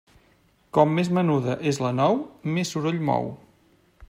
Com 0.77 0.95
més 0.99 1.11
menuda 1.17 1.59
és 1.73 1.81
la 1.87 1.93
nou, 2.01 2.19
més 2.57 2.75
soroll 2.77 3.03
mou. 3.11 3.35